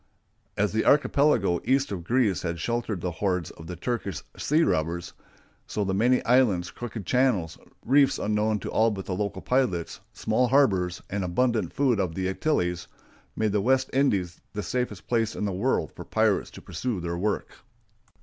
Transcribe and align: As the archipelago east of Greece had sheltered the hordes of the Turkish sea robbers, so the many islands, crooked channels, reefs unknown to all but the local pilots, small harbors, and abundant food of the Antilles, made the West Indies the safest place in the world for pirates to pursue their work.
As 0.57 0.71
the 0.73 0.83
archipelago 0.83 1.61
east 1.63 1.91
of 1.91 2.03
Greece 2.03 2.41
had 2.41 2.59
sheltered 2.59 3.01
the 3.01 3.11
hordes 3.11 3.51
of 3.51 3.67
the 3.67 3.75
Turkish 3.75 4.23
sea 4.35 4.63
robbers, 4.63 5.13
so 5.67 5.83
the 5.83 5.93
many 5.93 6.25
islands, 6.25 6.71
crooked 6.71 7.05
channels, 7.05 7.59
reefs 7.85 8.17
unknown 8.17 8.57
to 8.61 8.69
all 8.71 8.89
but 8.89 9.05
the 9.05 9.13
local 9.13 9.43
pilots, 9.43 9.99
small 10.11 10.47
harbors, 10.47 11.03
and 11.11 11.23
abundant 11.23 11.71
food 11.71 11.99
of 11.99 12.15
the 12.15 12.27
Antilles, 12.27 12.87
made 13.35 13.51
the 13.51 13.61
West 13.61 13.91
Indies 13.93 14.41
the 14.53 14.63
safest 14.63 15.05
place 15.05 15.35
in 15.35 15.45
the 15.45 15.53
world 15.53 15.91
for 15.95 16.03
pirates 16.03 16.49
to 16.49 16.63
pursue 16.63 16.99
their 16.99 17.15
work. 17.15 17.57